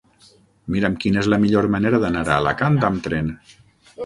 [0.75, 3.31] Mira'm quina és la millor manera d'anar a Alacant amb tren.